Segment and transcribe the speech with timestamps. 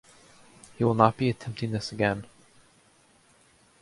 [0.79, 2.25] He will not be attempting this again.